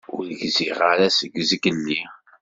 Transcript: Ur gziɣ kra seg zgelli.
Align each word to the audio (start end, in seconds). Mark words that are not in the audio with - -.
Ur 0.15 0.23
gziɣ 0.39 0.75
kra 0.91 1.07
seg 1.17 1.33
zgelli. 1.49 2.01